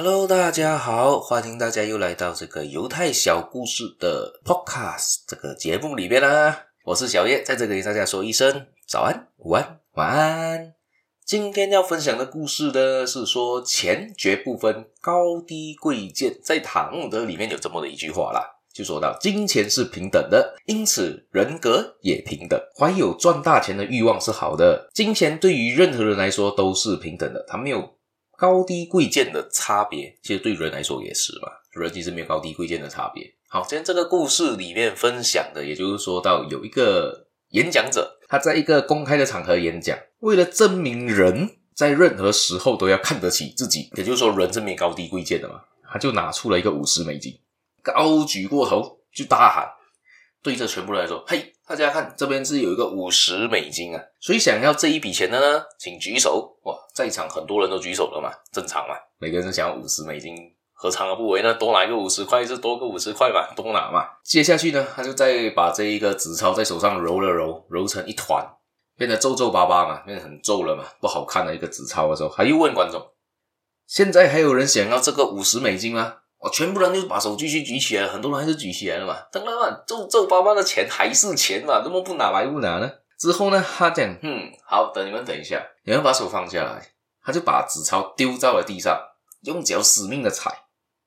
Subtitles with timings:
[0.00, 6.66] Hello，大家好，欢迎大家又来到这个犹太小故事的 Podcast 这个节目里边啦。
[6.84, 10.74] 我是小叶，在这里给大家说一声早安、午安、晚安。
[11.26, 18.40] 今天要分享的故事呢，是说钱绝不分高低贵贱，在塔木德里面有这么的一句话啦，
[18.72, 22.56] 就说到金钱是平等的，因此人格也平等。
[22.78, 27.97] 怀有赚大钱的欲望是好的，金钱对于任何人来说都是平等的，它没有。
[28.38, 31.48] 高低贵贱的差别，其实对人来说也是嘛。
[31.72, 33.34] 人其实没有高低贵贱的差别。
[33.48, 47.36] 好，今天这个故事里面分享的，也就是说到有一个演讲者，他在一个公开的场合演讲，为了证明人在任何时候都要看得起自己，也就是说人是没有高低贵贱的嘛，他就拿出了一个五十美金，
[47.82, 49.68] 高举过头，就大喊，
[50.42, 56.58] 对着全部人来说：“嘿！”大家看，这边是有一个五十美金啊，所以想要这一笔钱的呢，请举手。
[56.62, 60.34] 哇，在场很多人都举手了嘛，正常嘛，每个人想要五十美金，
[60.72, 61.52] 何尝而不为呢？
[61.52, 64.06] 多拿一个五十块是多个五十块嘛，多拿嘛。
[64.24, 68.46] 接下去呢，他就再把这一个纸钞在手上揉了揉，揉成一团，
[68.96, 73.06] 变得皱皱巴巴嘛，变得很皱了嘛，不好看的一个纸钞的时候，他又问观众：
[73.86, 76.17] 现在还有人想要这个五十美金吗？
[76.40, 79.16] 哦，全部人就把手继续举起来，很多人还是举起来了嘛。
[79.32, 82.88] 当然嘛，皱皱巴巴的钱还是钱嘛，怎么不拿白不拿呢？
[83.18, 86.92] 之后呢，他讲，嗯，好，等你们等一下，你们把手放下来。
[87.20, 88.96] 他就把纸钞丢在了地上，
[89.42, 90.50] 用脚死命的踩，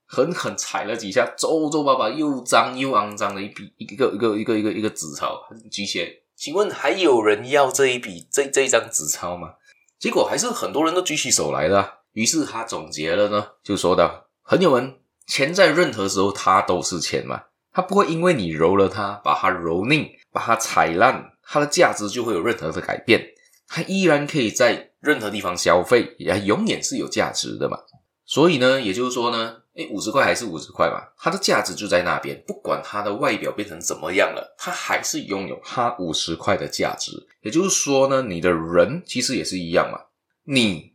[0.05, 6.09] 狠狠踩了几下，皱皱巴巴又脏又肮脏的一笔一个一个一个一个一个纸钞举起来。
[6.35, 9.53] 请问还有人要这一笔这这一张纸钞吗？
[9.97, 12.01] 结果还是很多人都举起手来了。
[12.11, 14.95] 于是他总结了呢，就说道：“朋友们。”
[15.31, 23.29] 钱在任何时候它都是钱嘛，它不会因为你揉了它，把它揉腻，把它踩烂，它的价值就会有任何的改变。
[23.65, 27.77] 它依然可以在任何地方消费，也永远是有价值的嘛。
[28.25, 37.13] 所以呢，也就是说呢，诶，五十块还是五十块嘛，它的价值就在那边，不管它的外表变成怎么样了，它还是拥有它五十块的价值。
[37.39, 39.97] 也就是说呢，你的人其实也是一样嘛，
[40.43, 40.90] 你。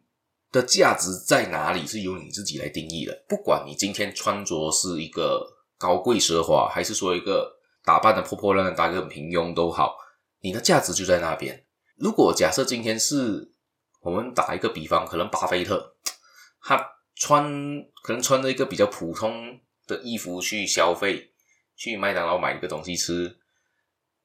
[0.52, 3.24] 的价值在哪里是由你自己来定义的。
[3.28, 5.46] 不管你今天穿着是一个
[5.76, 9.96] 高贵奢华，还是说一个打扮的破破烂烂、打个平庸都好，
[10.40, 11.64] 你的价值就在那边。
[11.96, 13.52] 如果假设今天是
[14.02, 15.96] 我们打一个比方，可能巴菲特
[16.60, 16.80] 他
[17.14, 17.44] 穿
[18.02, 21.32] 可能穿着一个比较普通的衣服去消费，
[21.76, 23.38] 去麦当劳买一个东西吃。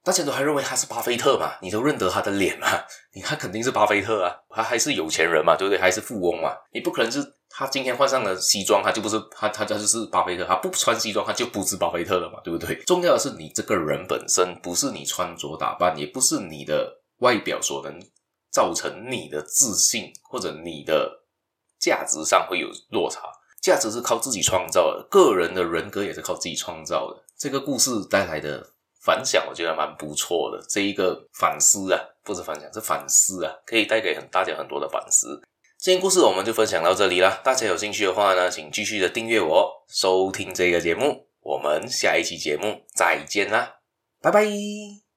[0.03, 1.53] 大家都还认为他是巴菲特嘛？
[1.61, 2.67] 你都认得他的脸嘛？
[3.13, 5.79] 你他肯定是巴菲特啊，他还是有钱人嘛，对不对？
[5.79, 6.55] 还是富翁嘛？
[6.73, 10.43] 你不可能是他今天换上了西装，他就不是他，他他就是巴菲特。
[10.45, 12.75] 他不穿西装，他就不是巴菲特了嘛，对不对？
[12.83, 17.99] 重要的是你这个人本身，不是你穿着打扮，也不是你的外表所能
[18.51, 21.25] 造成你的自信或者你的
[21.79, 23.21] 价值上会有落差。
[23.61, 27.23] 价值是靠自己创造的，个人的人格也是靠自己创造的。
[27.37, 28.71] 这个故事带来的。
[29.03, 35.41] 反响我觉得蛮不错的，这一个反思啊，不是反响，是反思啊，可以带给很大家很多的反思。
[35.77, 41.27] 今天故事我们就分享到这里啦，大家有兴趣的话呢，请继续的订阅我，收听这个节目。
[41.41, 43.77] 我们下一期节目再见啦，
[44.21, 45.00] 拜拜。